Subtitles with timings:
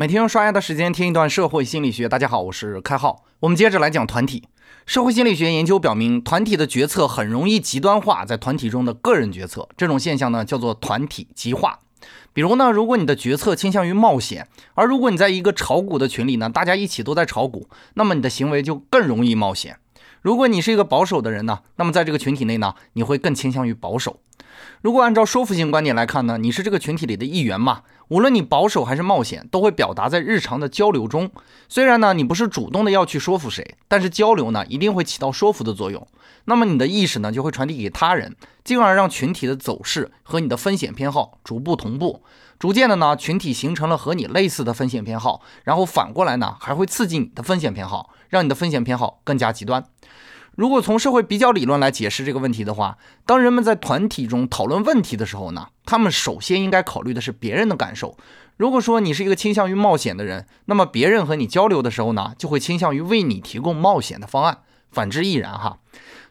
[0.00, 2.08] 每天用刷牙的时间听一段社会心理学。
[2.08, 3.22] 大家好，我是开浩。
[3.40, 4.44] 我们接着来讲团体。
[4.86, 11.80] 社会心理学研究表明，团体的决策很容易极端化在团体中的个人决策，这种现象呢叫做团体极化。
[12.32, 19.76] 比如呢，如果你的决策倾向于冒险，而如果你在一个炒股的群里呢，大家一起都在炒股，那么你的行为就更容易冒险。
[20.22, 24.20] 如果你是一个保守的人呢，那么在这个群体内呢，你会更倾向于保守。
[24.82, 31.30] 如果按照说服性观点来看呢，你是这个群体里的一员嘛，无论你保守还是冒险，都会表达在日常的交流中。
[31.68, 36.06] 虽然呢，你不是主动的要去说服谁，但是交流呢，一定会起到说服的作用。
[36.46, 38.34] 那么你的意识呢，就会传递给他人，
[38.64, 42.22] 进而让群体的走势和你的风险偏好逐步同步。
[42.58, 49.84] 逐渐的呢，群体形成了和你类似的风险偏好，然后反过来呢，还会刺激你的风险偏好，让你的风险偏好更加极端。
[50.60, 58.14] 如果从社会比较理论来解释这个问题的话，当人们在团体中讨论问题的时候呢，他们首先应该考虑的是别人的感受。
[58.58, 64.58] 如果说你是一个倾向于冒险的人，那么别人和你交流的时候呢，就会倾向于为你提供冒险的方案，
[64.90, 65.78] 反之亦然哈。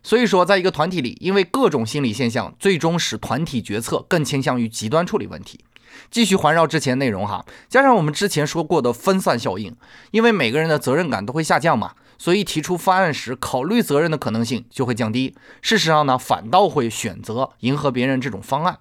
[0.04, 5.62] 所以说，在一个团体里，因为各种心理现象，最终使团体决策更倾向于极端处理问题。
[6.12, 9.76] 继续环绕之前内容哈，加上我们之前说过的分散效应，
[10.12, 15.36] 因为每个人的责任感都会下降嘛，所以提出方案时考虑责任的可能性就会降低。
[15.64, 18.78] 事实上呢，反倒会选择迎合别人这种方案。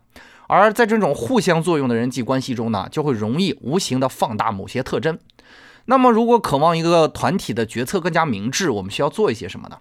[0.48, 5.19] 而在这种互相作用的人际关系中呢，就会容易无形的放大某些特征。
[5.86, 9.78] 那么，如果渴望一个团体的决策更加明智，我们需要做一些什么呢？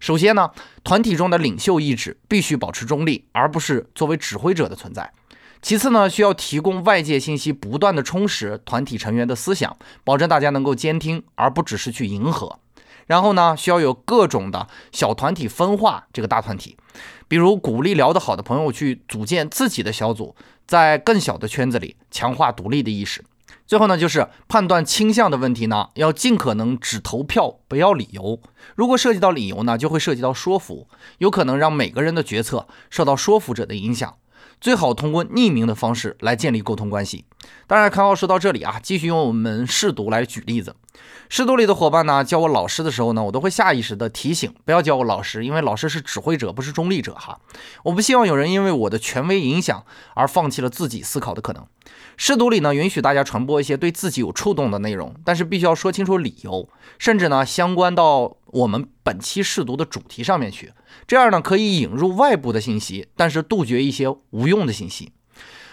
[0.00, 0.50] 首先呢，
[0.82, 5.12] 团体中的领袖意志必须保持中立，而不是作为指挥者的存在。
[5.60, 12.58] 其次呢，需要提供外界信息，不断的充实团体成员的思想，保证大家能够监听，而不只是去迎合。
[13.06, 16.76] 然后呢，需要有各种的小团体分化这个大团体，
[17.28, 20.34] 比如鼓励聊得好的朋友去组建自己的小组，
[20.66, 23.24] 在更小的圈子里强化独立的意识。
[23.66, 28.38] 最后呢，就是判断倾向的问题呢，要尽可能只投票，不要理由。
[28.74, 30.86] 如果涉及到理由呢，就会涉及到说服，
[31.18, 34.16] 有可能让每个人的决策受到说服者的影响。
[34.64, 37.26] 最好通过匿名的方式来建立沟通关系。
[37.66, 40.74] 当然，康浩说到这里啊，继续用我们试读来举例子。
[41.28, 47.38] 试读里的伙伴呢，叫我老师的时候呢，我都会下意识的提醒，不要叫我老师，因为老师是指挥者，不是中立者哈。
[47.82, 51.66] 我不希望有人因为我的权威影响而放弃了自己思考的可能。
[52.16, 60.72] 试读里呢，允许大家传播一些对自己有触动的内容，但是必须要说清楚理由，甚至呢，相关到我们本期试读的主题上面去。
[61.08, 65.12] 这样呢，可以引入外部的信息，但是杜绝一些无用的信息。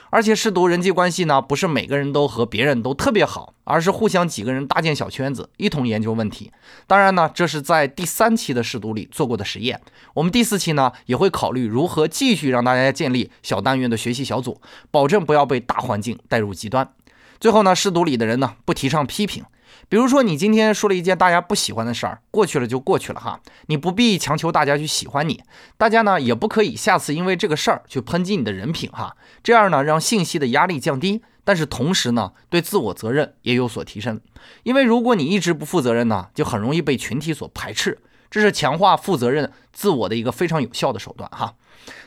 [0.10, 6.52] 而且试读人际关系呢，不是每个人都和别人都特别好，而是互相几个人搭建小圈子，一同研究问题。
[6.88, 9.80] 当然呢，这是在第三期的试读里做过的实验。
[10.16, 14.60] 我们第四期呢，也会考虑如何继续让大家建立小单元的学习小组，
[14.90, 16.92] 保证不要被大环境带入极端。
[17.42, 19.44] 最后呢，试读里的人呢，不提倡批评。
[19.90, 25.42] 比如说，你今天说了一件大家不喜欢的事儿，过去了就过去了哈，你不必强求大家去喜欢你，
[25.76, 34.22] 大家呢也不可以下次因为这个事儿去抨击你的人品哈，这样呢让信息的压力降低，但是同时呢对自我责任也有所提升，
[34.62, 37.98] 因为如果你一直不负责任呢，就很容易被群体所排斥，
[38.32, 41.54] 这是强化负责任自我的一个非常有效的手段哈。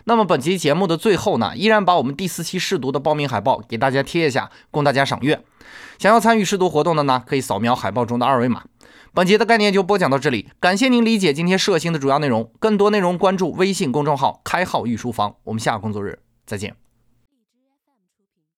[0.04, 5.40] 那么本期节目的最后呢，依然把我们第四期试读的报名海报给大家贴一下，供大家赏阅。
[5.98, 8.64] 想要参与试读活动的呢，可以扫描海报中的二维码。
[9.12, 12.50] 本节的概念就播讲到这里，感谢您理解今天涉星的主要内容。
[12.58, 15.36] 更多内容关注微信公众号“开号御书房”。
[15.44, 16.83] 我们下个工作日再见。